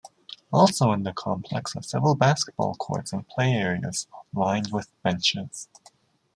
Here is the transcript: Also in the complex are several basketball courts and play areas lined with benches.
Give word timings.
Also 0.51 0.91
in 0.93 1.03
the 1.03 1.13
complex 1.13 1.75
are 1.75 1.83
several 1.83 2.15
basketball 2.15 2.73
courts 2.73 3.13
and 3.13 3.27
play 3.27 3.51
areas 3.53 4.07
lined 4.33 4.71
with 4.71 4.89
benches. 5.03 5.69